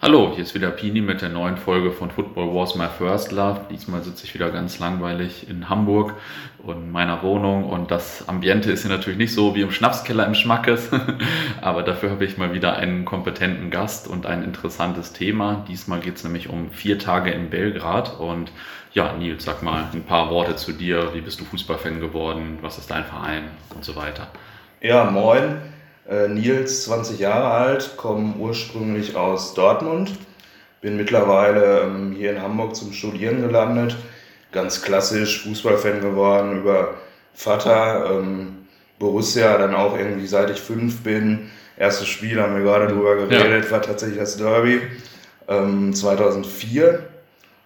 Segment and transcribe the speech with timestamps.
[0.00, 3.62] Hallo, hier ist wieder Pini mit der neuen Folge von Football Wars My First Love.
[3.68, 6.14] Diesmal sitze ich wieder ganz langweilig in Hamburg
[6.58, 10.24] und in meiner Wohnung und das Ambiente ist hier natürlich nicht so wie im Schnapskeller
[10.24, 10.90] im Schmackes,
[11.60, 15.64] aber dafür habe ich mal wieder einen kompetenten Gast und ein interessantes Thema.
[15.66, 18.52] Diesmal geht es nämlich um vier Tage in Belgrad und
[18.92, 21.12] ja, Nils, sag mal ein paar Worte zu dir.
[21.12, 22.58] Wie bist du Fußballfan geworden?
[22.60, 24.28] Was ist dein Verein und so weiter?
[24.80, 25.58] Ja, moin.
[26.08, 30.12] Äh, Nils, 20 Jahre alt, komme ursprünglich aus Dortmund,
[30.80, 33.94] bin mittlerweile ähm, hier in Hamburg zum Studieren gelandet,
[34.50, 36.94] ganz klassisch Fußballfan geworden über
[37.34, 38.66] Vater, ähm,
[38.98, 41.50] Borussia, dann auch irgendwie seit ich fünf bin.
[41.76, 43.70] Erstes Spiel, haben wir gerade drüber geredet, ja.
[43.70, 44.80] war tatsächlich das Derby
[45.46, 47.04] ähm, 2004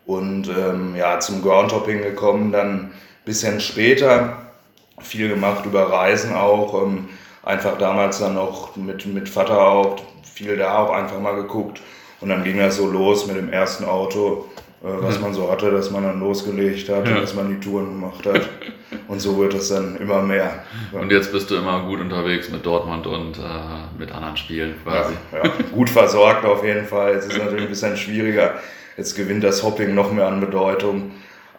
[0.05, 2.91] und ähm, ja, zum Groundhopping gekommen, dann ein
[3.25, 4.37] bisschen später,
[5.01, 6.75] viel gemacht über Reisen auch,
[7.43, 11.81] einfach damals dann noch mit, mit Vater auch viel da auch einfach mal geguckt.
[12.21, 14.49] Und dann ging das so los mit dem ersten Auto,
[14.83, 15.23] äh, was mhm.
[15.23, 17.15] man so hatte, dass man dann losgelegt hat ja.
[17.15, 18.49] und dass man die Touren gemacht hat.
[19.09, 20.63] und so wird es dann immer mehr.
[20.93, 25.15] Und jetzt bist du immer gut unterwegs mit Dortmund und äh, mit anderen Spielen quasi.
[25.33, 27.15] Ja, gut versorgt auf jeden Fall.
[27.15, 28.55] Jetzt ist natürlich ein bisschen schwieriger.
[28.97, 31.13] Jetzt gewinnt das Hopping noch mehr an Bedeutung.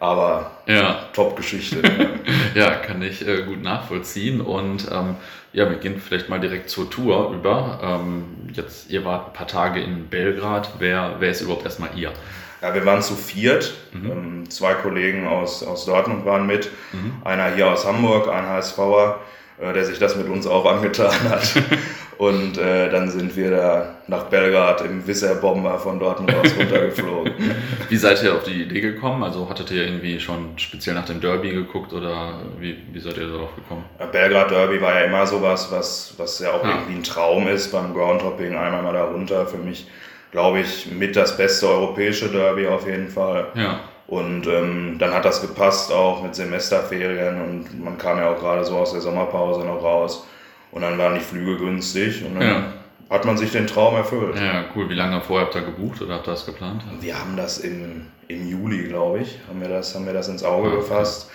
[0.04, 0.98] Aber ja.
[1.14, 1.80] Top-Geschichte.
[2.54, 4.42] ja, kann ich äh, gut nachvollziehen.
[4.42, 5.16] Und ähm,
[5.54, 7.80] ja, wir gehen vielleicht mal direkt zur Tour über.
[7.82, 10.74] Ähm, jetzt, ihr wart ein paar Tage in Belgrad.
[10.78, 12.12] Wer, wer ist überhaupt erstmal ihr?
[12.60, 13.72] Ja, wir waren zu viert.
[13.92, 14.10] Mhm.
[14.10, 16.70] Ähm, zwei Kollegen aus, aus Dortmund waren mit.
[16.92, 17.22] Mhm.
[17.24, 19.20] Einer hier aus Hamburg, ein HSVer
[19.60, 21.54] äh, der sich das mit uns auch angetan hat.
[22.18, 27.32] Und äh, dann sind wir da nach Belgrad im Wisser Bomber von Dortmund aus runtergeflogen.
[27.88, 29.22] wie seid ihr auf die Idee gekommen?
[29.22, 33.28] Also hattet ihr irgendwie schon speziell nach dem Derby geguckt oder wie, wie seid ihr
[33.28, 33.84] darauf gekommen?
[34.12, 36.70] Belgrad Derby war ja immer sowas, was, was ja auch ja.
[36.70, 39.46] irgendwie ein Traum ist beim Groundhopping, einmal mal da runter.
[39.46, 39.88] Für mich,
[40.30, 43.48] glaube ich, mit das beste europäische Derby auf jeden Fall.
[43.54, 43.80] Ja.
[44.06, 48.64] Und ähm, dann hat das gepasst auch mit Semesterferien und man kam ja auch gerade
[48.64, 50.26] so aus der Sommerpause noch raus.
[50.74, 52.72] Und dann waren die Flüge günstig und dann ja.
[53.08, 54.34] hat man sich den Traum erfüllt.
[54.34, 54.88] Ja, cool.
[54.88, 56.82] Wie lange vorher habt ihr gebucht oder habt ihr das geplant?
[56.98, 60.42] Wir haben das im, im Juli, glaube ich, haben wir, das, haben wir das ins
[60.42, 60.78] Auge okay.
[60.78, 61.30] gefasst.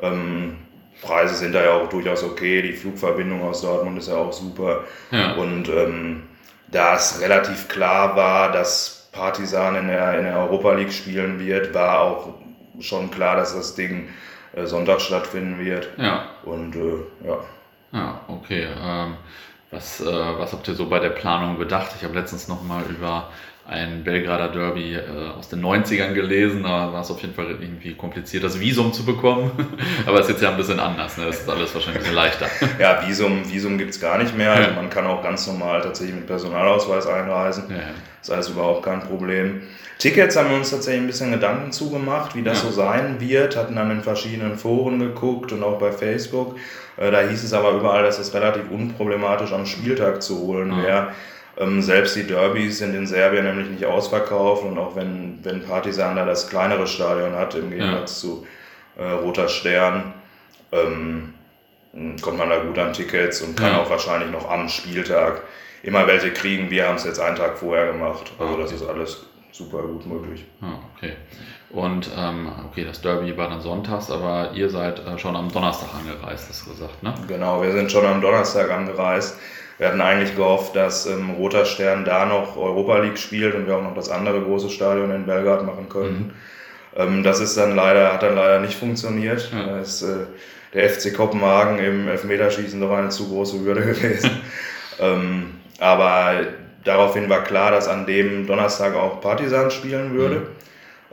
[0.00, 0.58] Ähm,
[1.02, 2.62] Preise sind da ja auch durchaus okay.
[2.62, 4.84] Die Flugverbindung aus Dortmund ist ja auch super.
[5.10, 5.32] Ja.
[5.32, 6.22] Und ähm,
[6.68, 11.74] da es relativ klar war, dass Partisan in der, in der Europa League spielen wird,
[11.74, 12.34] war auch
[12.78, 14.08] schon klar, dass das Ding
[14.54, 15.90] äh, Sonntag stattfinden wird.
[15.96, 16.26] Ja.
[16.44, 17.40] Und äh, ja.
[17.94, 18.66] Ja, okay.
[18.78, 19.16] Ähm,
[19.70, 21.92] was, äh, was habt ihr so bei der Planung bedacht?
[21.96, 23.30] Ich habe letztens nochmal über
[23.66, 25.00] ein Belgrader Derby äh,
[25.38, 26.64] aus den 90ern gelesen.
[26.64, 29.52] Da war es auf jeden Fall irgendwie kompliziert, das Visum zu bekommen.
[30.06, 31.16] Aber es ist jetzt ja ein bisschen anders.
[31.16, 31.26] Ne?
[31.26, 32.46] Das ist alles wahrscheinlich ein bisschen leichter.
[32.78, 34.52] ja, Visum, Visum gibt es gar nicht mehr.
[34.52, 37.64] Also man kann auch ganz normal tatsächlich mit Personalausweis einreisen.
[37.70, 37.76] Ja.
[38.18, 39.62] Das ist alles überhaupt kein Problem.
[39.98, 42.68] Tickets haben wir uns tatsächlich ein bisschen Gedanken zugemacht, wie das ja.
[42.68, 43.56] so sein wird.
[43.56, 46.56] Hatten dann in verschiedenen Foren geguckt und auch bei Facebook.
[46.98, 50.82] Äh, da hieß es aber überall, dass es relativ unproblematisch am Spieltag zu holen ja.
[50.82, 51.08] wäre.
[51.56, 56.16] Ähm, selbst die Derbys sind in Serbien nämlich nicht ausverkauft und auch wenn, wenn Partisan
[56.16, 58.28] da das kleinere Stadion hat, im Gegensatz ja.
[58.28, 58.46] zu
[58.96, 60.14] äh, Roter Stern,
[60.72, 61.34] ähm,
[62.20, 63.82] kommt man da gut an Tickets und kann ja.
[63.82, 65.42] auch wahrscheinlich noch am Spieltag
[65.84, 66.70] immer welche kriegen.
[66.70, 68.32] Wir haben es jetzt einen Tag vorher gemacht.
[68.38, 70.44] Also das ist alles super gut möglich.
[70.60, 71.12] Ah, okay.
[71.70, 75.90] Und ähm, okay, das Derby war dann sonntags, aber ihr seid äh, schon am Donnerstag
[75.94, 77.14] angereist, hast du gesagt, ne?
[77.28, 79.38] Genau, wir sind schon am Donnerstag angereist.
[79.78, 83.76] Wir hatten eigentlich gehofft, dass ähm, Roter Stern da noch Europa League spielt und wir
[83.76, 86.24] auch noch das andere große Stadion in Belgrad machen könnten.
[86.24, 86.32] Mhm.
[86.96, 89.50] Ähm, das ist dann leider, hat dann leider nicht funktioniert.
[89.52, 89.66] Ja.
[89.66, 90.26] Da ist äh,
[90.74, 94.30] der FC Kopenhagen im Elfmeterschießen doch eine zu große Hürde gewesen.
[95.00, 96.34] ähm, aber
[96.84, 100.36] daraufhin war klar, dass an dem Donnerstag auch Partisan spielen würde.
[100.36, 100.46] Mhm.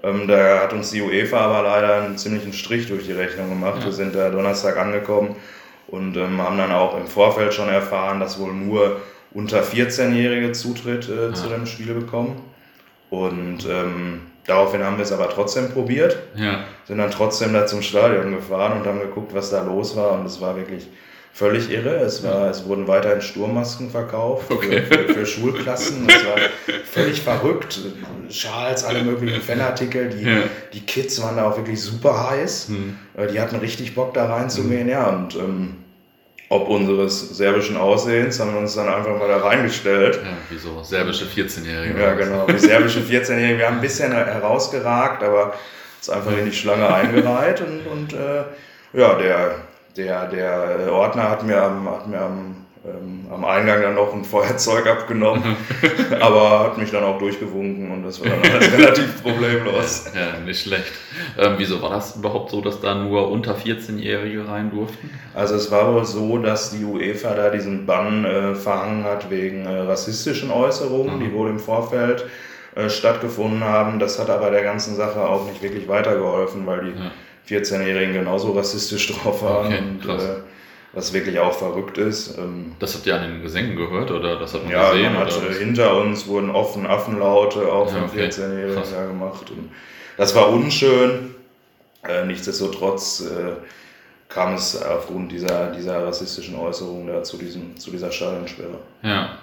[0.03, 3.79] Ähm, da hat uns die UEFA aber leider einen ziemlichen Strich durch die Rechnung gemacht.
[3.79, 3.85] Ja.
[3.85, 5.35] Wir sind da Donnerstag angekommen
[5.91, 9.01] und ähm, haben dann auch im Vorfeld schon erfahren, dass wohl nur
[9.33, 11.33] unter 14-Jährige Zutritt äh, ja.
[11.33, 12.41] zu dem Spiel bekommen.
[13.09, 16.63] Und ähm, daraufhin haben wir es aber trotzdem probiert, ja.
[16.85, 20.13] sind dann trotzdem da zum Stadion gefahren und haben geguckt, was da los war.
[20.13, 20.87] Und es war wirklich
[21.33, 21.95] völlig irre.
[21.97, 24.83] Es, war, es wurden weiterhin Sturmmasken verkauft okay.
[24.83, 26.07] für, für, für, Schulklassen.
[26.07, 26.37] Es war
[26.85, 27.79] völlig verrückt.
[28.29, 30.09] Schals, alle möglichen Fanartikel.
[30.09, 30.43] Die, ja.
[30.73, 32.69] die Kids waren da auch wirklich super heiß.
[32.69, 32.97] Mhm.
[33.33, 34.85] Die hatten richtig Bock da reinzugehen.
[34.85, 34.89] Mhm.
[34.89, 35.75] Ja, und ähm,
[36.49, 40.15] ob unseres serbischen Aussehens haben wir uns dann einfach mal da reingestellt.
[40.15, 40.83] Ja, wieso?
[40.83, 41.97] Serbische 14-Jährige.
[41.97, 42.45] Ja, genau.
[42.45, 43.59] Die serbische 14-Jährige.
[43.59, 45.53] Wir haben ein bisschen herausgeragt, aber
[45.97, 48.43] uns einfach in die Schlange eingereiht und, und äh,
[48.91, 49.55] ja, der
[49.97, 54.23] der, der Ordner hat mir am, hat mir am ähm, am Eingang dann noch ein
[54.23, 55.55] Feuerzeug abgenommen,
[56.19, 60.05] aber hat mich dann auch durchgewunken und das war dann alles relativ problemlos.
[60.15, 60.91] Ja, nicht schlecht.
[61.37, 65.11] Ähm, wieso war das überhaupt so, dass da nur unter 14-Jährige rein durften?
[65.35, 69.67] Also es war wohl so, dass die UEFA da diesen Bann äh, verhangen hat wegen
[69.67, 71.23] äh, rassistischen Äußerungen, mhm.
[71.23, 72.25] die wohl im Vorfeld
[72.73, 73.99] äh, stattgefunden haben.
[73.99, 77.11] Das hat aber der ganzen Sache auch nicht wirklich weitergeholfen, weil die ja.
[77.51, 79.67] 14-Jährigen genauso rassistisch drauf waren.
[79.67, 80.35] Okay, und, äh,
[80.93, 82.37] was wirklich auch verrückt ist.
[82.37, 85.13] Ähm, das habt ihr an den Gesängen gehört oder das hat man ja, gesehen?
[85.13, 88.25] Ja, äh, hinter uns wurden offen Affenlaute auch von okay.
[88.25, 89.49] 14-Jährigen gemacht.
[89.49, 89.71] Und
[90.17, 91.35] das war unschön.
[92.07, 93.53] Äh, nichtsdestotrotz äh,
[94.27, 98.79] kam es aufgrund dieser, dieser rassistischen Äußerungen da zu, diesem, zu dieser Stadionsperre.
[99.03, 99.37] Ja,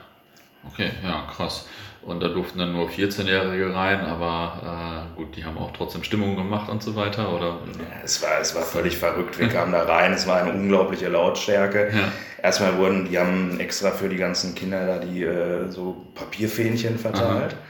[0.66, 1.66] okay, ja, krass.
[2.02, 6.37] Und da durften dann nur 14-Jährige rein, aber äh, gut, die haben auch trotzdem Stimmung
[6.37, 7.58] gemacht und so weiter, oder?
[7.78, 9.38] Ja, es war, es war völlig verrückt.
[9.38, 11.90] Wir kamen da rein, es war eine unglaubliche Lautstärke.
[11.93, 12.12] Ja.
[12.43, 17.55] Erstmal wurden, die haben extra für die ganzen Kinder da die äh, so Papierfähnchen verteilt.
[17.55, 17.62] Aha.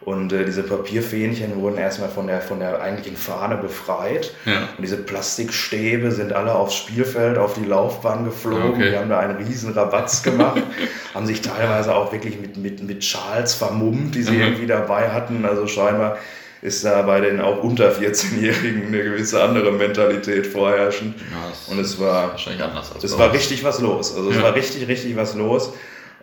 [0.00, 4.34] Und äh, diese Papierfähnchen wurden erstmal von der, von der eigentlichen Fahne befreit.
[4.44, 4.68] Ja.
[4.76, 8.74] Und diese Plastikstäbe sind alle aufs Spielfeld, auf die Laufbahn geflogen.
[8.74, 8.90] Okay.
[8.90, 10.62] Die haben da einen riesen Rabatz gemacht.
[11.14, 14.40] haben sich teilweise auch wirklich mit, mit, mit Schals vermummt, die sie mhm.
[14.42, 15.46] irgendwie dabei hatten.
[15.46, 16.18] Also scheinbar
[16.60, 21.14] ist da bei den auch unter 14-Jährigen eine gewisse andere Mentalität vorherrschend.
[21.18, 24.16] Ja, und es war wahrscheinlich anders als Es war richtig was los.
[24.16, 24.36] Also ja.
[24.36, 25.72] es war richtig, richtig was los.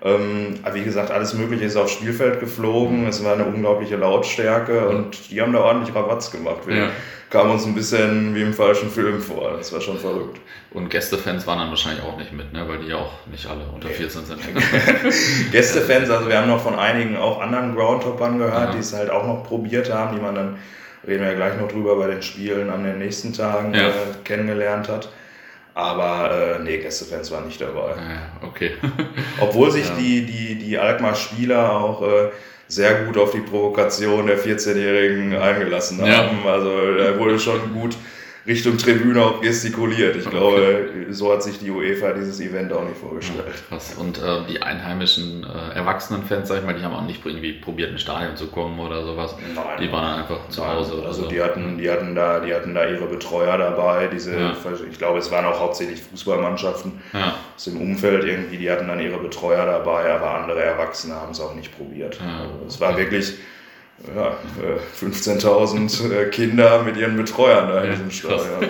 [0.03, 3.07] Ähm, wie gesagt, alles Mögliche ist aufs Spielfeld geflogen.
[3.07, 6.61] Es war eine unglaubliche Lautstärke und die haben da ordentlich Rabatz gemacht.
[6.65, 6.89] Wir ja.
[7.29, 9.53] kamen uns ein bisschen wie im falschen Film vor.
[9.57, 10.39] Das war schon verrückt.
[10.71, 12.67] Und Gästefans waren dann wahrscheinlich auch nicht mit, ne?
[12.67, 14.39] weil die ja auch nicht alle unter 14 sind.
[15.51, 18.71] Gästefans, also wir haben noch von einigen auch anderen Groundhoppern gehört, ja.
[18.71, 20.57] die es halt auch noch probiert haben, die man dann,
[21.05, 23.89] reden wir ja gleich noch drüber, bei den Spielen an den nächsten Tagen ja.
[23.89, 23.91] äh,
[24.23, 25.09] kennengelernt hat.
[25.73, 27.93] Aber äh, nee, Gästefans waren nicht dabei.
[27.93, 28.71] Ah, okay.
[29.39, 29.95] Obwohl sich ja.
[29.95, 32.29] die, die, die Alkmaar-Spieler auch äh,
[32.67, 36.39] sehr gut auf die Provokation der 14-Jährigen eingelassen haben.
[36.43, 36.51] Ja.
[36.51, 37.95] Also da wurde schon gut
[38.47, 40.15] Richtung Tribüne auch gestikuliert.
[40.15, 40.35] Ich okay.
[40.35, 43.45] glaube, so hat sich die UEFA dieses Event auch nicht vorgestellt.
[43.45, 43.95] Ja, krass.
[43.97, 47.91] Und äh, die einheimischen äh, Erwachsenenfans, sag ich mal, die haben auch nicht irgendwie probiert,
[47.91, 49.35] ins Stadion zu kommen oder sowas.
[49.53, 49.65] Nein.
[49.79, 50.97] Die waren einfach zu Hause.
[50.97, 51.29] Oder also so.
[51.29, 54.07] die hatten, die hatten da, die hatten da ihre Betreuer dabei.
[54.07, 54.55] Diese, ja.
[54.89, 57.35] ich glaube, es waren auch hauptsächlich Fußballmannschaften ja.
[57.55, 58.57] aus dem Umfeld irgendwie.
[58.57, 62.19] Die hatten dann ihre Betreuer dabei, aber andere Erwachsene haben es auch nicht probiert.
[62.21, 63.35] Also es war wirklich
[64.15, 64.37] ja,
[64.99, 68.61] 15.000 äh, Kinder mit ihren Betreuern da in diesem Stadion.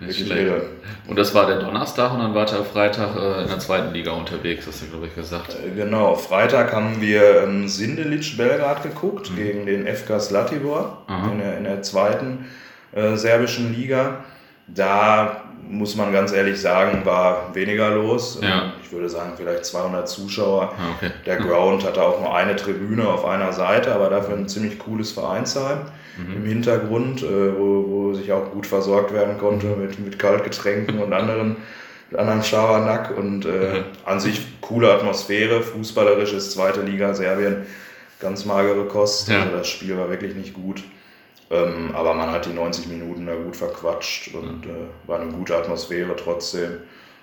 [0.00, 0.54] Ja.
[1.08, 4.12] Und das war der Donnerstag und dann war der Freitag äh, in der zweiten Liga
[4.12, 5.54] unterwegs, hast du, glaube ich, gesagt.
[5.54, 9.36] Äh, genau, Freitag haben wir ähm, Sindelic Belgrad geguckt mhm.
[9.36, 12.46] gegen den FK Slatibor in der, in der, zweiten
[12.92, 14.24] äh, serbischen Liga.
[14.68, 15.41] Da
[15.72, 18.38] muss man ganz ehrlich sagen, war weniger los.
[18.42, 18.74] Ja.
[18.84, 20.74] Ich würde sagen, vielleicht 200 Zuschauer.
[20.76, 21.10] Ah, okay.
[21.24, 25.12] Der Ground hatte auch nur eine Tribüne auf einer Seite, aber dafür ein ziemlich cooles
[25.12, 25.78] Vereinsheim
[26.18, 26.36] mhm.
[26.36, 29.80] im Hintergrund, äh, wo, wo sich auch gut versorgt werden konnte mhm.
[29.80, 31.56] mit, mit Kaltgetränken und anderen,
[32.14, 33.16] anderen Schabernack.
[33.16, 33.84] Und äh, mhm.
[34.04, 37.66] an sich coole Atmosphäre, fußballerisches zweite Liga Serbien,
[38.20, 39.28] ganz magere Kost.
[39.28, 39.40] Ja.
[39.40, 40.82] Also das Spiel war wirklich nicht gut.
[41.52, 45.54] Ähm, aber man hat die 90 Minuten da gut verquatscht und äh, war eine gute
[45.54, 46.78] Atmosphäre trotzdem.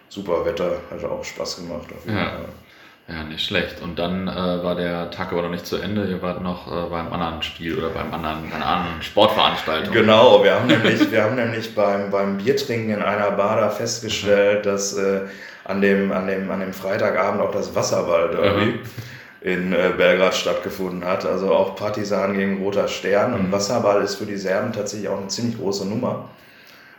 [0.07, 2.25] Super Wetter, hat auch Spaß gemacht auf jeden ja.
[2.25, 2.45] Fall.
[3.07, 3.81] Ja, nicht schlecht.
[3.81, 6.05] Und dann äh, war der Tag aber noch nicht zu Ende.
[6.05, 9.91] Ihr wart noch äh, beim anderen Spiel oder beim anderen, einer anderen Sportveranstaltung.
[9.91, 14.67] Genau, wir haben nämlich, wir haben nämlich beim, beim Biertrinken in einer Bar da festgestellt,
[14.67, 15.21] dass äh,
[15.63, 18.79] an, dem, an, dem, an dem Freitagabend auch das Wasserball-Derby mhm
[19.41, 21.25] in äh, Belgrad stattgefunden hat.
[21.25, 23.33] Also auch Partisan gegen Roter Stern.
[23.33, 23.51] Und mhm.
[23.51, 26.29] Wasserball ist für die Serben tatsächlich auch eine ziemlich große Nummer.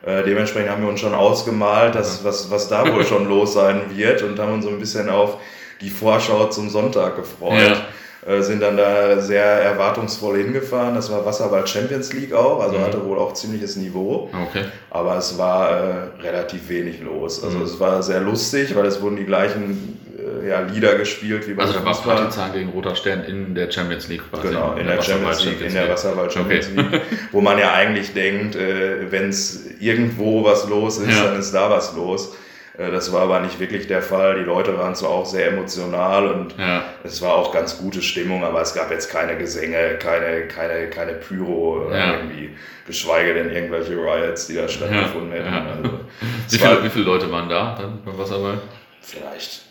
[0.04, 3.82] Äh, dementsprechend haben wir uns schon ausgemalt, dass, was, was da wohl schon los sein
[3.94, 5.36] wird und haben uns so ein bisschen auf
[5.80, 7.60] die Vorschau zum Sonntag gefreut.
[7.60, 7.86] Ja.
[8.26, 10.94] Äh, sind dann da sehr erwartungsvoll hingefahren.
[10.94, 12.82] Das war Wasserball Champions League auch, also mhm.
[12.82, 14.30] hatte wohl auch ziemliches Niveau.
[14.48, 14.64] Okay.
[14.90, 15.92] Aber es war äh,
[16.22, 17.42] relativ wenig los.
[17.42, 17.64] Also mhm.
[17.64, 19.98] es war sehr lustig, weil es wurden die gleichen
[20.46, 24.08] ja, Lieder gespielt wie bei Also da war Partizan gegen Roter Stern in der Champions
[24.08, 24.48] League quasi.
[24.48, 26.88] Genau, in, in der, der Champions League, in der Wasserwald Champions okay.
[26.90, 31.24] League, wo man ja eigentlich denkt, äh, wenn es irgendwo was los ist, ja.
[31.24, 32.36] dann ist da was los.
[32.80, 34.36] Äh, das war aber nicht wirklich der Fall.
[34.38, 36.84] Die Leute waren zwar auch sehr emotional und ja.
[37.04, 41.12] es war auch ganz gute Stimmung, aber es gab jetzt keine Gesänge, keine, keine, keine
[41.14, 42.14] Pyro ja.
[42.14, 42.50] irgendwie,
[42.86, 45.52] geschweige denn irgendwelche Riots, die da stattgefunden hätten.
[45.52, 46.00] Also,
[46.48, 48.58] wie, viele, wie viele Leute waren da dann beim Wasserball?
[49.00, 49.69] Vielleicht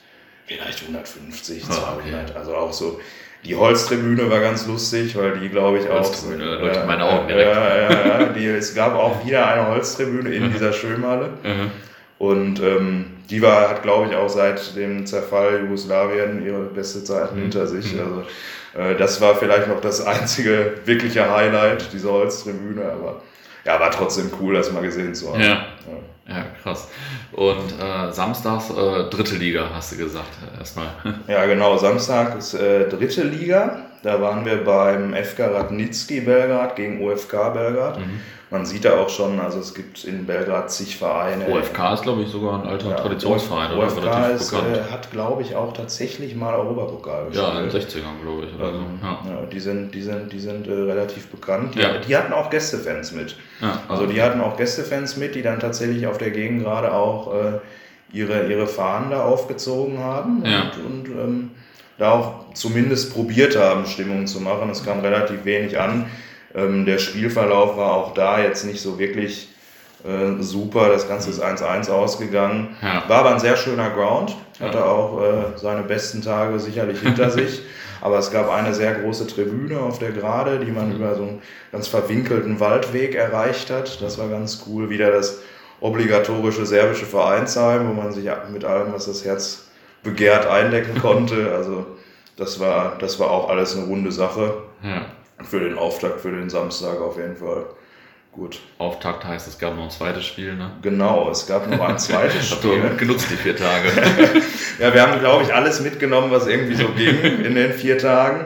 [0.50, 1.88] vielleicht 150, 200.
[1.88, 2.38] Oh, okay.
[2.38, 3.00] Also auch so.
[3.46, 6.04] Die Holztribüne war ganz lustig, weil die, glaube ich, auch.
[6.04, 7.56] Holztribüne, da leuchtet meine Augen direkt.
[7.56, 8.26] Ja, ja, ja.
[8.34, 11.30] Die, es gab auch wieder eine Holztribüne in dieser Schwimmhalle.
[11.44, 11.72] Mhm.
[12.18, 17.34] Und ähm, die war, hat, glaube ich, auch seit dem Zerfall Jugoslawien ihre beste Zeit
[17.34, 17.44] mhm.
[17.44, 17.94] hinter sich.
[17.94, 18.00] Mhm.
[18.02, 18.24] Also
[18.78, 23.22] äh, das war vielleicht noch das einzige wirkliche Highlight, diese Holztribüne, aber
[23.66, 25.42] ja, war trotzdem cool, das mal gesehen zu haben.
[25.42, 25.48] Ja,
[26.28, 26.36] ja.
[26.36, 26.88] ja krass.
[27.32, 30.90] Und äh, samstags äh, dritte Liga, hast du gesagt, erstmal.
[31.28, 33.89] Ja, genau, Samstag ist äh, dritte Liga.
[34.04, 38.00] Da waren wir beim FK Radnitski Belgrad gegen OFK Belgrad.
[38.00, 38.20] Mhm
[38.52, 41.48] man sieht da auch schon, also es gibt in Belgrad zig Vereine.
[41.48, 43.78] OFK ist, glaube ich, sogar ein alter ja, Traditionsverein.
[43.78, 44.32] OFK oder?
[44.32, 47.48] Ist, äh, hat, glaube ich, auch tatsächlich mal Europapokal gespielt.
[47.48, 48.60] Ja, in den 60ern, glaube ich.
[48.60, 48.80] Oder so.
[49.04, 49.20] ja.
[49.28, 49.46] ja.
[49.46, 51.76] die sind, die sind, die sind äh, relativ bekannt.
[51.76, 53.36] Die, die, hatten auch Gästefans mit.
[53.88, 57.60] also die hatten auch Gästefans mit, die dann tatsächlich auf der Gegend gerade auch äh,
[58.12, 61.52] ihre, ihre Fahnen da aufgezogen haben und, und ähm,
[62.00, 64.70] da auch zumindest probiert haben, Stimmung zu machen.
[64.70, 66.06] Es kam relativ wenig an.
[66.56, 69.50] Ähm, der Spielverlauf war auch da jetzt nicht so wirklich
[70.04, 70.90] äh, super.
[70.90, 72.78] Das Ganze ist 1-1 ausgegangen.
[72.82, 73.04] Ja.
[73.08, 74.36] War aber ein sehr schöner Ground.
[74.60, 77.62] Hatte auch äh, seine besten Tage sicherlich hinter sich.
[78.02, 80.96] Aber es gab eine sehr große Tribüne auf der Gerade, die man mhm.
[80.96, 81.42] über so einen
[81.74, 84.02] ganz verwinkelten Waldweg erreicht hat.
[84.02, 84.90] Das war ganz cool.
[84.90, 85.40] Wieder das
[85.82, 89.69] obligatorische serbische Vereinsheim, wo man sich mit allem, was das Herz
[90.04, 91.54] begehrt, eindecken konnte.
[91.56, 91.86] Also
[92.38, 94.64] das war, das war auch alles eine runde Sache.
[94.84, 95.06] Ja
[95.44, 97.66] für den Auftakt, für den Samstag auf jeden Fall.
[98.32, 98.60] Gut.
[98.78, 100.72] Auftakt heißt, es gab noch ein zweites Spiel, ne?
[100.82, 102.84] Genau, es gab noch ein zweites Spiel.
[102.84, 103.90] Habt genutzt, die vier Tage.
[104.80, 108.46] ja, wir haben, glaube ich, alles mitgenommen, was irgendwie so ging in den vier Tagen.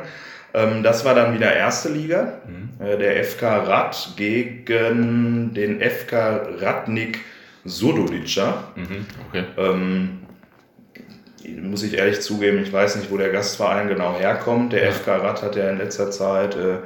[0.54, 2.40] Ähm, das war dann wieder erste Liga.
[2.48, 2.86] Mhm.
[2.86, 7.20] Äh, der FK Rad gegen den FK Radnik
[7.66, 8.64] Sodolica.
[8.76, 9.44] Mhm, okay.
[9.58, 10.23] Ähm,
[11.50, 14.74] muss ich ehrlich zugeben, ich weiß nicht, wo der Gastverein genau herkommt.
[14.74, 14.92] Der.
[14.92, 16.78] FK Rad hat ja in letzter Zeit äh,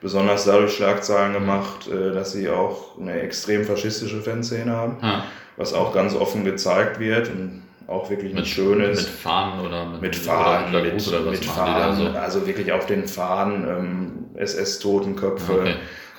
[0.00, 5.24] besonders dadurch Schlagzeilen gemacht, äh, dass sie auch eine extrem faschistische Fanszene haben, ja.
[5.56, 9.02] was auch ganz offen gezeigt wird und auch wirklich mit, ein schönes.
[9.02, 12.18] Mit Fahnen oder mit, mit Fahnen, oder mit, oder mit Fahnen, so?
[12.18, 15.52] also wirklich auf den Fahnen ähm, SS-Totenköpfe.
[15.52, 15.74] Okay.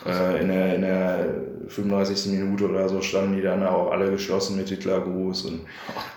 [0.06, 1.26] Äh, in, der, in der
[1.68, 2.32] 35.
[2.32, 5.46] Minute oder so standen die dann auch alle geschlossen mit Hitlergruß.
[5.46, 5.62] Und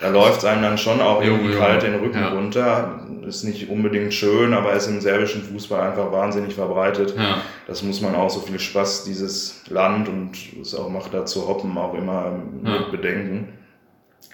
[0.01, 2.29] da läuft es einem dann schon auch irgendwie kalt den Rücken ja.
[2.29, 3.01] runter.
[3.27, 7.15] Ist nicht unbedingt schön, aber ist im serbischen Fußball einfach wahnsinnig verbreitet.
[7.17, 7.43] Ja.
[7.67, 11.77] Das muss man auch so viel Spaß, dieses Land und es auch macht dazu Hoppen
[11.79, 12.33] auch immer
[12.65, 12.79] ja.
[12.79, 13.49] mit bedenken.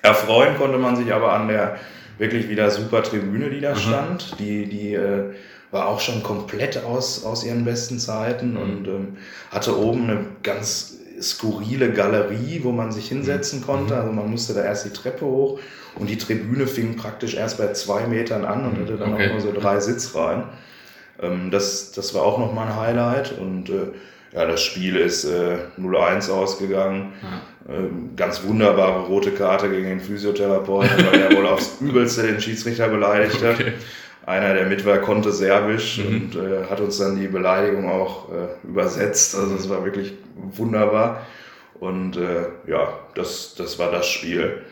[0.03, 1.77] Erfreuen konnte man sich aber an der
[2.19, 3.79] wirklich wieder super Tribüne, die da mhm.
[3.79, 4.39] stand.
[4.39, 5.33] Die, die äh,
[5.71, 8.61] war auch schon komplett aus, aus ihren besten Zeiten mhm.
[8.61, 9.17] und ähm,
[9.51, 13.65] hatte oben eine ganz skurrile Galerie, wo man sich hinsetzen mhm.
[13.65, 13.97] konnte.
[13.97, 15.59] Also man musste da erst die Treppe hoch
[15.97, 19.29] und die Tribüne fing praktisch erst bei zwei Metern an und hatte dann okay.
[19.29, 20.45] auch nur so drei Sitzreihen.
[21.21, 23.89] Ähm, das, das war auch nochmal ein Highlight und äh,
[24.33, 27.13] ja, das Spiel ist äh, 0-1 ausgegangen.
[27.23, 27.75] Ja.
[27.75, 32.89] Ähm, ganz wunderbare rote Karte gegen den Physiotherapeuten, weil er wohl aufs Übelste den Schiedsrichter
[32.89, 33.55] beleidigt hat.
[33.55, 33.73] Okay
[34.27, 36.07] einer, der mit war, konnte Serbisch mhm.
[36.07, 39.37] und äh, hat uns dann die Beleidigung auch äh, übersetzt.
[39.37, 41.25] Also es war wirklich wunderbar.
[41.79, 44.63] Und äh, ja, das, das war das Spiel.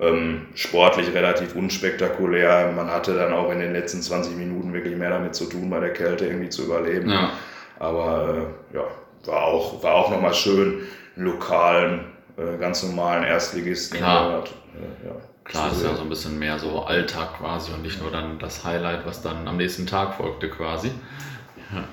[0.00, 2.72] Ähm, sportlich relativ unspektakulär.
[2.74, 5.78] Man hatte dann auch in den letzten 20 Minuten wirklich mehr damit zu tun, bei
[5.78, 7.10] der Kälte irgendwie zu überleben.
[7.10, 7.32] Ja.
[7.78, 8.84] Aber äh, ja,
[9.26, 10.80] war auch, war auch nochmal schön,
[11.16, 13.98] lokalen, äh, ganz normalen Erstligisten.
[13.98, 14.44] Klar.
[14.44, 15.14] Äh, ja.
[15.44, 18.64] Klar, ist ja so ein bisschen mehr so Alltag quasi und nicht nur dann das
[18.64, 20.92] Highlight, was dann am nächsten Tag folgte quasi.
[21.72, 21.84] Ja.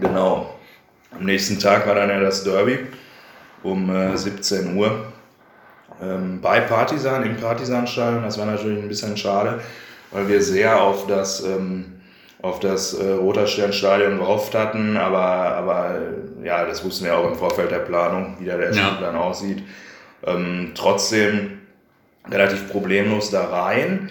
[0.00, 0.54] Genau.
[1.10, 2.78] Am nächsten Tag war dann ja das Derby
[3.62, 5.06] um äh, 17 Uhr
[6.02, 8.22] ähm, bei Partisan im Partisanstadion.
[8.22, 9.60] Das war natürlich ein bisschen schade,
[10.10, 12.00] weil wir sehr auf das, ähm,
[12.42, 15.98] auf das äh, Roter Sternstadion gehofft hatten, aber, aber
[16.42, 18.72] ja, das wussten wir auch im Vorfeld der Planung, wie der ja.
[18.72, 19.62] Spielplan aussieht.
[20.26, 21.60] Ähm, trotzdem
[22.30, 24.10] relativ problemlos da rein.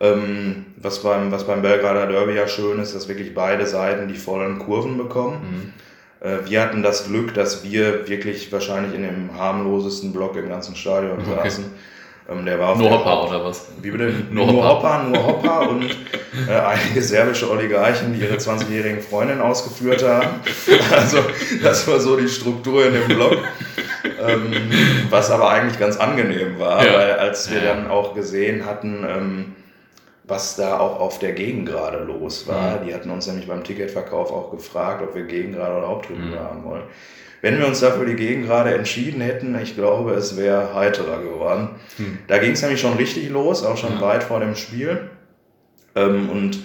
[0.00, 4.14] Ähm, was, beim, was beim Belgrader Derby ja schön ist, dass wirklich beide Seiten die
[4.14, 5.72] vollen Kurven bekommen.
[6.20, 6.26] Mhm.
[6.26, 10.74] Äh, wir hatten das Glück, dass wir wirklich wahrscheinlich in dem harmlosesten Block im ganzen
[10.74, 11.42] Stadion okay.
[11.44, 11.64] saßen.
[12.30, 13.66] Ähm, der war nur Hopper oder was?
[13.82, 14.12] Wie bitte?
[14.30, 15.02] Nur, nur Hopper.
[15.08, 15.84] nur Hopper und
[16.48, 20.28] äh, einige serbische Oligarchen, die ihre 20-jährigen Freundin ausgeführt haben.
[20.92, 21.18] Also
[21.62, 23.38] das war so die Struktur in dem Block.
[24.20, 24.52] Ähm,
[25.10, 26.94] was aber eigentlich ganz angenehm war, ja.
[26.94, 29.56] weil als wir dann auch gesehen hatten, ähm,
[30.24, 32.86] was da auch auf der Gegend gerade los war, mhm.
[32.86, 36.40] die hatten uns nämlich beim Ticketverkauf auch gefragt, ob wir Gegengrade oder Haupttribüne mhm.
[36.40, 36.82] haben wollen.
[37.42, 41.70] Wenn wir uns dafür die Gegengrade entschieden hätten, ich glaube, es wäre heiterer geworden.
[41.98, 42.18] Mhm.
[42.28, 44.00] Da ging es nämlich schon richtig los, auch schon ja.
[44.00, 45.10] weit vor dem Spiel.
[45.96, 46.60] Ähm, und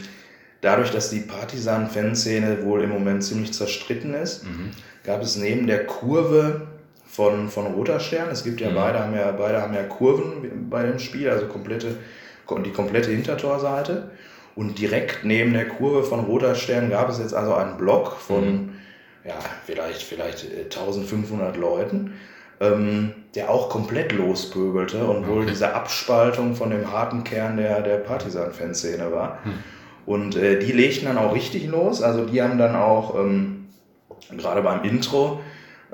[0.61, 4.71] dadurch, dass die Partisan-Fanszene wohl im Moment ziemlich zerstritten ist, mhm.
[5.05, 6.67] gab es neben der Kurve
[7.15, 8.29] von, von Roter Stern.
[8.29, 8.75] Es gibt ja mhm.
[8.75, 11.97] beide haben ja beide haben ja Kurven bei dem Spiel, also komplette
[12.65, 14.11] die komplette Hintertorseite.
[14.55, 18.43] Und direkt neben der Kurve von Roter Stern gab es jetzt also einen Block von
[18.43, 18.69] mhm.
[19.25, 22.13] ja, vielleicht, vielleicht 1500 äh, Leuten,
[22.61, 25.27] ähm, der auch komplett lospöbelte und okay.
[25.27, 29.39] wohl diese Abspaltung von dem harten Kern der, der Partisan-Fanszene war.
[29.43, 29.51] Mhm.
[30.05, 32.01] Und äh, die legten dann auch richtig los.
[32.01, 33.67] Also die haben dann auch ähm,
[34.37, 35.41] gerade beim Intro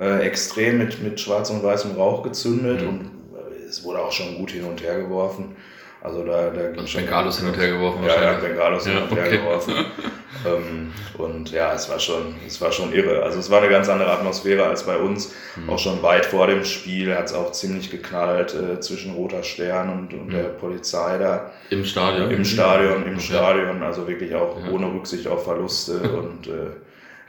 [0.02, 2.90] äh, extrem mit, mit schwarz und weißem Rauch gezündet mhm.
[2.90, 5.56] und äh, es wurde auch schon gut hin und her geworfen.
[6.04, 7.02] Also da, da ging schon.
[7.02, 8.04] Bengalos hin und her geworfen.
[8.04, 9.38] Ja, ja, Bengalos hin und her okay.
[9.38, 9.74] geworfen.
[10.48, 13.22] ähm, und ja, es war schon, es war schon irre.
[13.22, 15.32] Also es war eine ganz andere Atmosphäre als bei uns.
[15.56, 15.70] Mhm.
[15.70, 19.90] Auch schon weit vor dem Spiel hat es auch ziemlich geknallt äh, zwischen Roter Stern
[19.92, 20.32] und, und mhm.
[20.32, 21.52] der Polizei da.
[21.70, 22.32] Im Stadion?
[22.32, 23.22] Im Stadion, im okay.
[23.22, 23.84] Stadion.
[23.84, 24.72] Also wirklich auch ja.
[24.72, 26.72] ohne Rücksicht auf Verluste und äh,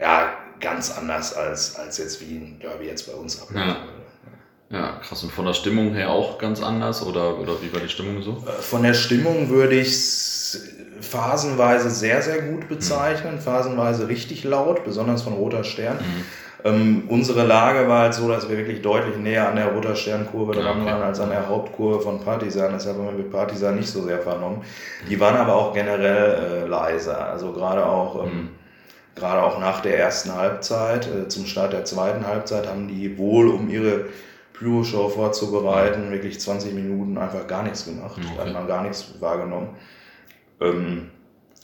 [0.01, 3.67] ja, ganz anders als, als jetzt wie ein Derby jetzt bei uns abläuft.
[3.67, 3.77] Ja.
[4.71, 5.23] Ja, krass.
[5.23, 8.43] Und von der Stimmung her auch ganz anders oder, oder wie war die Stimmung so?
[8.47, 10.67] Äh, von der Stimmung würde ich es
[11.03, 13.41] phasenweise sehr, sehr gut bezeichnen, mhm.
[13.41, 15.97] phasenweise richtig laut, besonders von Roter Stern.
[15.97, 16.25] Mhm.
[16.65, 20.53] Ähm, unsere Lage war halt so, dass wir wirklich deutlich näher an der Roter Sternkurve
[20.53, 20.91] dran okay.
[20.91, 22.71] waren als an der Hauptkurve von Partisan.
[22.73, 24.63] Deshalb haben wir Partisan nicht so sehr vernommen.
[25.09, 27.27] Die waren aber auch generell äh, leiser.
[27.27, 28.49] Also gerade auch, ähm, mhm.
[29.15, 33.49] Gerade auch nach der ersten Halbzeit, äh, zum Start der zweiten Halbzeit, haben die wohl
[33.49, 34.07] um ihre
[34.55, 38.39] Pyro-Show vorzubereiten, wirklich 20 Minuten einfach gar nichts gemacht, okay.
[38.39, 39.71] hat man gar nichts wahrgenommen.
[40.61, 41.11] Ähm,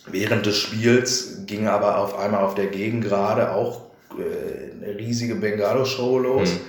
[0.06, 3.82] während des Spiels ging aber auf einmal auf der Gegengrade auch
[4.18, 6.54] äh, eine riesige Bengalo-Show los.
[6.54, 6.60] Mhm.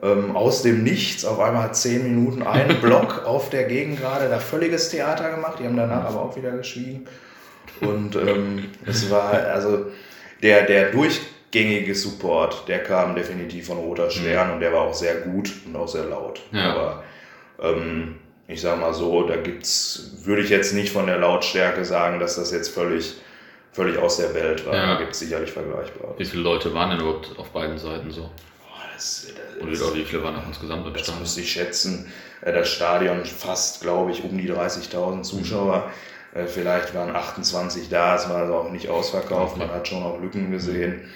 [0.00, 4.38] Ähm, aus dem Nichts, auf einmal hat 10 Minuten ein Block auf der Gegengrade da
[4.38, 7.06] völliges Theater gemacht, die haben danach aber auch wieder geschwiegen.
[7.80, 9.86] Und ähm, es war also
[10.42, 11.20] der, der durch
[11.50, 14.54] gängige Support, der kam definitiv von Roter Stern mhm.
[14.54, 16.40] und der war auch sehr gut und auch sehr laut.
[16.52, 16.72] Ja.
[16.72, 17.04] Aber
[17.60, 18.16] ähm,
[18.46, 22.36] ich sag mal so, da gibt's, würde ich jetzt nicht von der Lautstärke sagen, dass
[22.36, 23.14] das jetzt völlig,
[23.72, 24.74] völlig aus der Welt war.
[24.74, 24.86] Ja.
[24.94, 26.14] Da gibt es sicherlich vergleichbar.
[26.18, 28.30] Wie viele Leute waren denn überhaupt auf beiden Seiten so?
[28.94, 29.28] Das,
[29.60, 31.14] das, Oder wie viele waren noch insgesamt im Stadion?
[31.14, 32.12] Das müsste ich schätzen.
[32.40, 35.86] Äh, das Stadion fast, glaube ich, um die 30.000 Zuschauer.
[35.86, 35.92] Mhm.
[36.46, 39.56] Vielleicht waren 28 da, es war also auch nicht ausverkauft.
[39.56, 41.08] Man hat schon auch Lücken gesehen.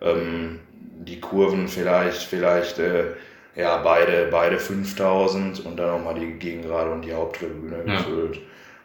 [0.00, 0.60] Ähm,
[0.98, 3.12] die Kurven vielleicht, vielleicht äh,
[3.54, 7.96] ja, beide, beide 5000 und dann nochmal die Gegengrade und die Haupttribüne ja.
[7.96, 8.40] gefüllt.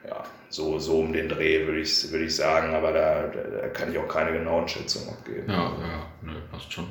[0.08, 3.24] Ja, so, so um den Dreh würde ich, würde ich sagen, aber da,
[3.62, 5.50] da, kann ich auch keine genauen Schätzungen abgeben.
[5.50, 6.86] Ja, ja, ne, passt schon.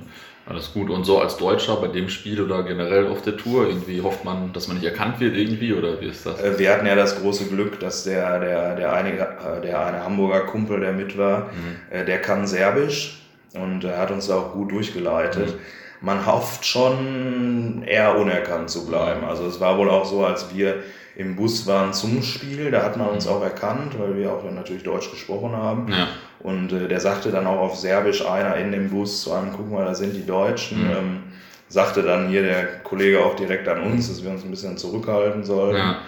[0.46, 0.90] Alles gut.
[0.90, 4.52] Und so als Deutscher bei dem Spiel oder generell auf der Tour, irgendwie hofft man,
[4.52, 6.40] dass man nicht erkannt wird irgendwie oder wie ist das?
[6.40, 10.02] Äh, wir hatten ja das große Glück, dass der, der, der, eine, äh, der eine
[10.04, 11.76] Hamburger Kumpel, der mit war, mhm.
[11.90, 13.20] Äh, der kann Serbisch
[13.52, 15.48] und hat uns auch gut durchgeleitet.
[15.48, 15.58] Mhm.
[16.02, 19.24] Man hofft schon, eher unerkannt zu bleiben.
[19.24, 20.82] Also es war wohl auch so, als wir
[21.20, 24.82] im Bus waren zum Spiel, da hat man uns auch erkannt, weil wir auch natürlich
[24.82, 25.86] Deutsch gesprochen haben.
[25.90, 26.08] Ja.
[26.40, 29.70] Und äh, der sagte dann auch auf Serbisch einer in dem Bus zu einem, guck
[29.70, 30.84] mal, da sind die Deutschen.
[30.84, 30.90] Mhm.
[30.90, 31.22] Ähm,
[31.68, 35.44] sagte dann hier der Kollege auch direkt an uns, dass wir uns ein bisschen zurückhalten
[35.44, 35.76] sollen.
[35.76, 35.98] Ja.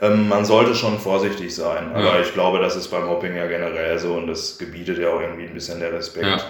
[0.00, 2.20] Ähm, man sollte schon vorsichtig sein, aber ja.
[2.20, 5.44] ich glaube, das ist beim Hopping ja generell so und das gebietet ja auch irgendwie
[5.44, 6.46] ein bisschen der Respekt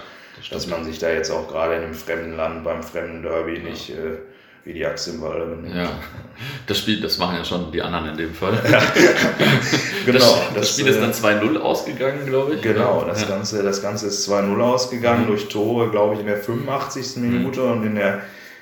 [0.49, 3.91] dass man sich da jetzt auch gerade in einem fremden Land beim fremden Derby nicht
[3.91, 4.17] äh,
[4.63, 5.75] wie die Axt im benimmt.
[5.75, 5.89] Ja,
[6.67, 8.53] das Spiel, das machen ja schon die anderen in dem Fall.
[10.05, 10.19] genau.
[10.19, 12.61] Das, das Spiel ist dann 2-0 äh, ausgegangen, glaube ich.
[12.61, 13.27] Genau, das, ja.
[13.27, 15.27] Ganze, das Ganze ist 2-0 ausgegangen mhm.
[15.27, 17.17] durch Tore, glaube ich, in der 85.
[17.17, 17.71] Minute mhm.
[17.71, 18.21] und in der,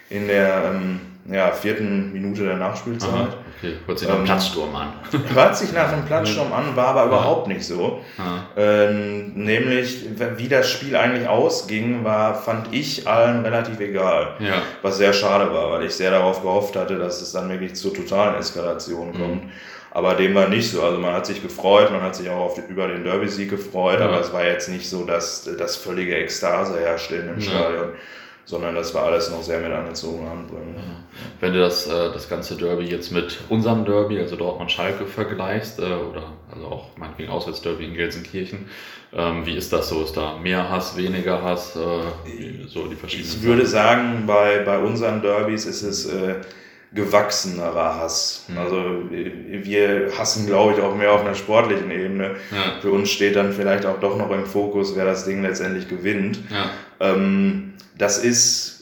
[0.09, 3.09] in der ähm, ja, vierten Minute der Nachspielzeit.
[3.09, 3.27] Aha,
[3.57, 4.93] okay, hört sich nach einem ähm, Platzsturm an.
[5.33, 7.07] Hört sich nach einem Platzsturm an, war aber ja.
[7.07, 8.01] überhaupt nicht so.
[8.57, 10.05] Ähm, nämlich,
[10.37, 14.35] wie das Spiel eigentlich ausging, war, fand ich allen relativ egal.
[14.39, 14.61] Ja.
[14.81, 17.93] Was sehr schade war, weil ich sehr darauf gehofft hatte, dass es dann wirklich zur
[17.93, 19.43] totalen Eskalation kommt.
[19.43, 19.51] Mhm.
[19.91, 20.83] Aber dem war nicht so.
[20.83, 24.05] Also man hat sich gefreut, man hat sich auch auf, über den Derby-Sieg gefreut, ja.
[24.05, 27.89] aber es war jetzt nicht so, dass das völlige Ekstase herrschte in dem Stadion
[28.45, 30.81] sondern das war alles noch sehr mit angezogener Handbremse.
[31.39, 35.83] Wenn du das, äh, das ganze Derby jetzt mit unserem Derby, also Dortmund-Schalke, vergleichst, äh,
[35.83, 38.65] oder also auch meinetwegen Auswärtsderby in Gelsenkirchen,
[39.13, 40.03] ähm, wie ist das so?
[40.03, 44.79] Ist da mehr Hass, weniger Hass, äh, so die verschiedenen Ich würde sagen, bei, bei
[44.79, 46.09] unseren Derbys ist es
[46.91, 48.45] gewachsenerer Hass.
[48.47, 48.57] Mhm.
[48.57, 52.35] Also wir hassen, glaube ich, auch mehr auf einer sportlichen Ebene.
[52.51, 52.79] Ja.
[52.81, 56.39] Für uns steht dann vielleicht auch doch noch im Fokus, wer das Ding letztendlich gewinnt.
[56.49, 56.71] Ja.
[56.99, 58.79] Ähm, das ist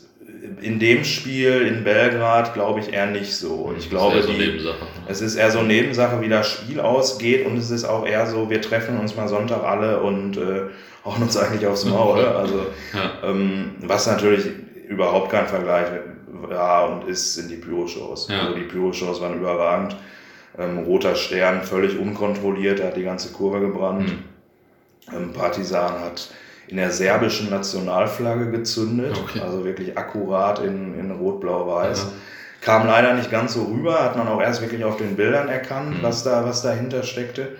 [0.61, 3.73] in dem Spiel in Belgrad, glaube ich, eher nicht so.
[3.77, 4.59] Ich glaube, so die,
[5.07, 8.49] es ist eher so Nebensache, wie das Spiel ausgeht und es ist auch eher so,
[8.49, 10.61] wir treffen uns mal Sonntag alle und äh,
[11.05, 12.19] hauen uns eigentlich aufs Maul.
[12.37, 13.29] Also, ja.
[13.29, 14.45] ähm, was natürlich
[14.87, 15.87] überhaupt kein Vergleich
[16.27, 18.27] war und ist, sind die Pyro-Shows.
[18.29, 18.41] Ja.
[18.41, 19.95] Also die Pyro-Shows waren überragend.
[20.57, 24.09] Ähm, roter Stern, völlig unkontrolliert, hat die ganze Kurve gebrannt.
[24.09, 25.15] Mhm.
[25.15, 26.29] Ähm, Partisan hat
[26.67, 29.39] in der serbischen Nationalflagge gezündet, okay.
[29.41, 31.99] also wirklich akkurat in, in Rot-Blau-Weiß.
[32.03, 32.11] Ja.
[32.61, 35.99] Kam leider nicht ganz so rüber, hat man auch erst wirklich auf den Bildern erkannt,
[35.99, 36.03] mhm.
[36.03, 37.55] was, da, was dahinter steckte.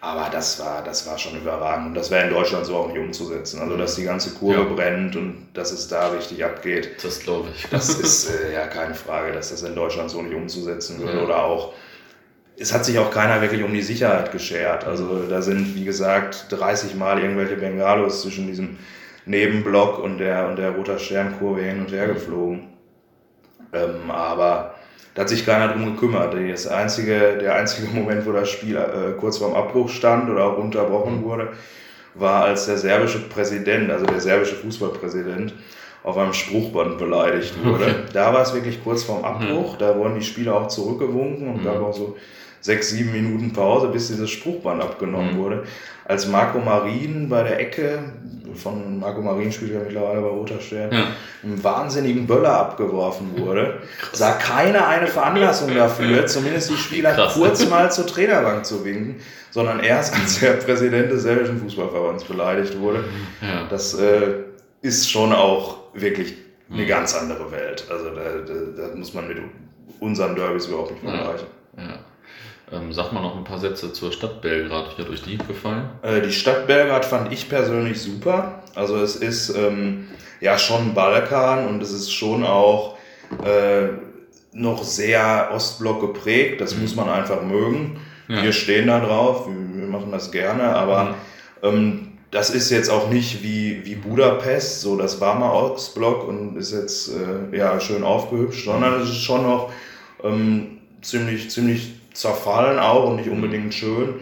[0.00, 1.88] Aber das war, das war schon überragend.
[1.88, 3.60] Und das wäre in Deutschland so auch nicht umzusetzen.
[3.60, 4.74] Also, dass die ganze Kurve ja.
[4.74, 7.02] brennt und dass es da richtig abgeht.
[7.02, 7.66] Das glaube ich.
[7.70, 11.18] Das ist äh, ja keine Frage, dass das in Deutschland so nicht umzusetzen würde.
[11.18, 11.24] Ja.
[11.24, 11.72] Oder auch,
[12.58, 14.86] es hat sich auch keiner wirklich um die Sicherheit geschert.
[14.86, 18.78] Also, da sind, wie gesagt, 30 Mal irgendwelche Bengalos zwischen diesem
[19.26, 22.68] Nebenblock und der, und der Roter Sternkurve hin und her geflogen.
[23.72, 24.74] Ähm, aber
[25.14, 26.34] da hat sich keiner drum gekümmert.
[26.34, 30.58] Das einzige, der einzige Moment, wo das Spiel äh, kurz vorm Abbruch stand oder auch
[30.58, 31.52] unterbrochen wurde,
[32.14, 35.54] war, als der serbische Präsident, also der serbische Fußballpräsident,
[36.06, 37.84] auf einem Spruchband beleidigt wurde.
[37.84, 37.94] Okay.
[38.12, 39.74] Da war es wirklich kurz vorm Abbruch.
[39.74, 39.78] Mhm.
[39.78, 41.64] Da wurden die Spieler auch zurückgewunken und mhm.
[41.64, 42.16] gab auch so
[42.60, 45.38] sechs, sieben Minuten Pause, bis dieses Spruchband abgenommen mhm.
[45.38, 45.64] wurde.
[46.04, 47.98] Als Marco Marin bei der Ecke,
[48.54, 51.06] von Marco Marin spielt ja mittlerweile bei Roter Stern, ja.
[51.42, 53.80] einen wahnsinnigen Böller abgeworfen wurde,
[54.12, 57.34] sah keiner eine Veranlassung dafür, zumindest die Spieler Krass.
[57.34, 59.16] kurz mal zur Trainerbank zu winken,
[59.50, 63.02] sondern erst als der Präsident des serbischen Fußballverbands beleidigt wurde.
[63.42, 63.66] Ja.
[63.68, 64.44] Das äh,
[64.82, 66.34] ist schon auch wirklich
[66.70, 66.88] eine mhm.
[66.88, 67.84] ganz andere Welt.
[67.90, 69.38] Also da, da, da, muss man mit
[70.00, 71.46] unseren Derbys überhaupt nicht vergleichen.
[71.76, 71.98] Ja.
[72.72, 74.96] Ähm, sag mal noch ein paar Sätze zur Stadt Belgrad.
[74.96, 75.88] Wie hat euch die gefallen?
[76.02, 78.62] Äh, die Stadt Belgrad fand ich persönlich super.
[78.74, 80.08] Also es ist ähm,
[80.40, 82.98] ja schon Balkan und es ist schon auch
[83.44, 83.88] äh,
[84.52, 86.60] noch sehr Ostblock geprägt.
[86.60, 86.82] Das mhm.
[86.82, 88.00] muss man einfach mögen.
[88.28, 88.42] Ja.
[88.42, 91.14] Wir stehen da drauf, wir machen das gerne, aber mhm.
[91.62, 96.56] ähm, das ist jetzt auch nicht wie, wie Budapest, so das war mal Ostblock und
[96.56, 99.72] ist jetzt äh, ja schön aufgehübscht, sondern es ist schon noch
[100.24, 104.14] ähm, ziemlich, ziemlich zerfallen auch und nicht unbedingt schön.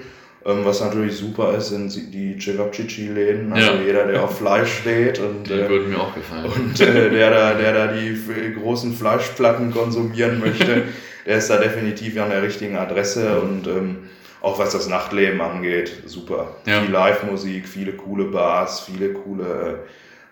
[0.47, 3.51] Ähm, was natürlich super ist, sind die Cevapcici-Läden.
[3.51, 3.81] Also ja.
[3.81, 6.45] jeder, der auf Fleisch steht und, die äh, würden mir auch gefallen.
[6.45, 10.83] und äh, der, da, der da die großen Fleischplatten konsumieren möchte,
[11.27, 13.97] der ist da definitiv an der richtigen Adresse und ähm,
[14.44, 16.57] auch was das Nachtleben angeht, super.
[16.66, 16.83] Ja.
[16.83, 19.85] Viel Live-Musik, viele coole Bars, viele coole,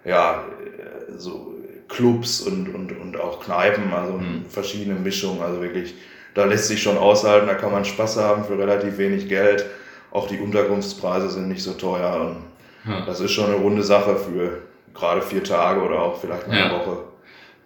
[0.05, 1.55] äh, ja, äh, so
[1.89, 4.45] Clubs und, und, und auch Kneipen, also mhm.
[4.49, 5.95] verschiedene Mischungen, also wirklich
[6.35, 9.67] da lässt sich schon aushalten, da kann man Spaß haben für relativ wenig Geld.
[10.11, 12.21] Auch die Unterkunftspreise sind nicht so teuer.
[12.21, 13.05] Und ja.
[13.05, 14.63] Das ist schon eine runde Sache für
[14.95, 16.71] gerade vier Tage oder auch vielleicht eine ja.
[16.71, 16.99] Woche.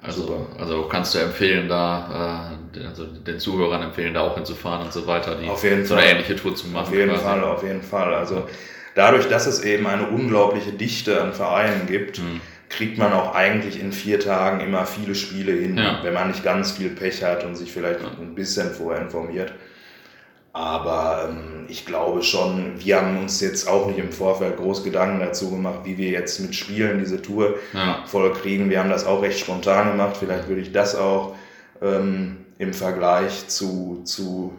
[0.02, 4.92] Also, also kannst du empfehlen, da äh, also den Zuhörern empfehlen, da auch hinzufahren und
[4.92, 6.12] so weiter, die auf jeden so eine Fall.
[6.12, 6.86] ähnliche Tour zu machen.
[6.86, 7.24] Auf jeden quasi.
[7.24, 8.14] Fall, auf jeden Fall.
[8.14, 8.46] Also
[8.94, 13.80] dadurch, dass es eben eine unglaubliche Dichte an Vereinen gibt, mhm kriegt man auch eigentlich
[13.80, 16.00] in vier Tagen immer viele Spiele hin, ja.
[16.02, 19.52] wenn man nicht ganz viel Pech hat und sich vielleicht ein bisschen vorher informiert.
[20.52, 25.20] Aber ähm, ich glaube schon, wir haben uns jetzt auch nicht im Vorfeld groß Gedanken
[25.20, 28.02] dazu gemacht, wie wir jetzt mit Spielen diese Tour ja.
[28.06, 28.70] voll kriegen.
[28.70, 30.16] Wir haben das auch recht spontan gemacht.
[30.18, 31.36] Vielleicht würde ich das auch
[31.82, 34.56] ähm, im Vergleich zu, zu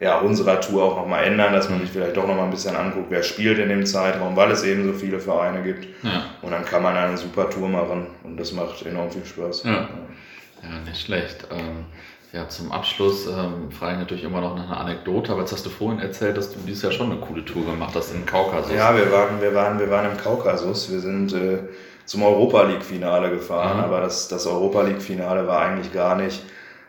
[0.00, 3.10] ja, unserer Tour auch nochmal ändern, dass man sich vielleicht doch nochmal ein bisschen anguckt,
[3.10, 5.86] wer spielt in dem Zeitraum, weil es eben so viele Vereine gibt.
[6.02, 6.24] Ja.
[6.40, 9.64] Und dann kann man eine super Tour machen und das macht enorm viel Spaß.
[9.64, 9.88] Ja, ja
[10.86, 11.46] nicht schlecht.
[11.50, 11.84] Ähm,
[12.32, 15.66] ja, zum Abschluss ähm, frage ich natürlich immer noch nach einer Anekdote, aber jetzt hast
[15.66, 18.72] du vorhin erzählt, dass du dieses Jahr schon eine coole Tour gemacht hast im Kaukasus.
[18.72, 20.90] Ja, wir waren, wir waren, wir waren im Kaukasus.
[20.90, 21.58] Wir sind äh,
[22.06, 23.84] zum Europa League-Finale gefahren, mhm.
[23.84, 26.42] aber das, das Europa League-Finale war eigentlich gar nicht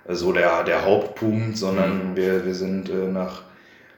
[0.08, 2.16] so der, der Hauptpunkt, sondern mhm.
[2.16, 3.44] wir, wir sind äh, nach,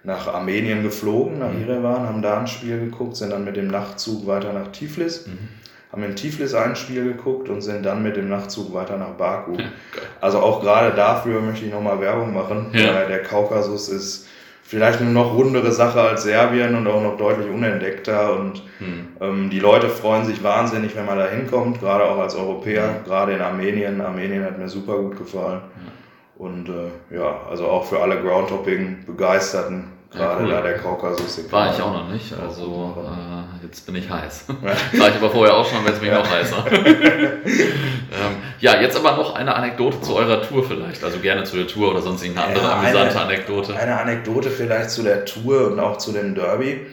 [0.03, 1.61] nach Armenien geflogen, nach mhm.
[1.61, 5.49] Yerevan, haben da ein Spiel geguckt, sind dann mit dem Nachtzug weiter nach Tiflis, mhm.
[5.91, 9.57] haben in Tiflis ein Spiel geguckt und sind dann mit dem Nachtzug weiter nach Baku.
[10.21, 12.93] also auch gerade dafür möchte ich nochmal Werbung machen, ja.
[12.93, 14.27] weil der Kaukasus ist
[14.63, 18.39] vielleicht eine noch rundere Sache als Serbien und auch noch deutlich unentdeckter.
[18.39, 19.07] Und hm.
[19.21, 23.33] ähm, die Leute freuen sich wahnsinnig, wenn man da hinkommt, gerade auch als Europäer, gerade
[23.33, 24.01] in Armenien.
[24.01, 25.61] Armenien hat mir super gut gefallen.
[25.75, 26.45] Hm.
[26.45, 30.51] Und äh, ja, also auch für alle Groundhopping-Begeisterten, gerade ja, cool.
[30.51, 31.51] da der Kaukasus.
[31.51, 34.45] War ich auch noch nicht, also äh, jetzt bin ich heiß.
[34.97, 36.19] War ich aber vorher auch schon, wenn es mich ja.
[36.19, 36.65] noch heißer.
[36.71, 41.67] ähm, ja, jetzt aber noch eine Anekdote zu eurer Tour vielleicht, also gerne zu der
[41.67, 43.75] Tour oder sonst irgendeine andere ja, amüsante eine, Anekdote.
[43.75, 46.85] Eine Anekdote vielleicht zu der Tour und auch zu dem Derby,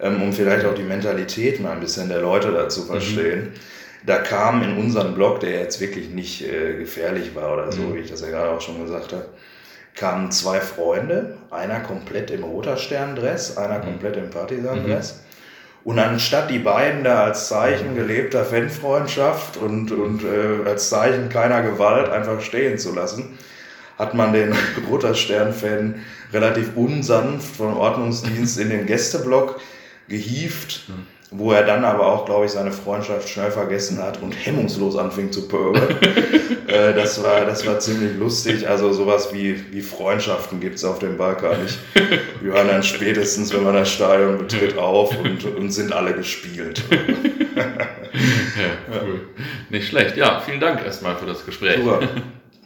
[0.00, 2.86] ähm, um vielleicht auch die Mentalität mal ein bisschen der Leute da zu mhm.
[2.86, 3.40] verstehen.
[3.40, 3.74] Mhm
[4.06, 7.94] da kam in unseren Blog, der jetzt wirklich nicht äh, gefährlich war oder so, mhm.
[7.94, 9.26] wie ich das ja gerade auch schon gesagt habe,
[9.94, 13.84] kamen zwei Freunde, einer komplett im Roter Stern-Dress, einer mhm.
[13.84, 15.23] komplett im Partisan-Dress.
[15.84, 21.62] Und anstatt die beiden da als Zeichen gelebter Fanfreundschaft und, und äh, als Zeichen keiner
[21.62, 23.38] Gewalt einfach stehen zu lassen,
[23.98, 24.54] hat man den
[24.90, 25.96] Roter Stern-Fan
[26.32, 29.60] relativ unsanft vom Ordnungsdienst in den Gästeblock
[30.08, 30.84] gehievt.
[30.88, 34.96] Mhm wo er dann aber auch, glaube ich, seine Freundschaft schnell vergessen hat und hemmungslos
[34.96, 36.00] anfing zu pöbeln.
[36.68, 38.68] äh, das, war, das war ziemlich lustig.
[38.68, 41.78] Also sowas wie, wie Freundschaften gibt es auf dem Balkan nicht.
[42.40, 46.84] Wir hören dann spätestens, wenn man das Stadion betritt, auf und, und sind alle gespielt.
[46.90, 49.22] ja, cool.
[49.70, 50.16] Nicht schlecht.
[50.16, 51.78] Ja, vielen Dank erstmal für das Gespräch.
[51.78, 52.08] Super.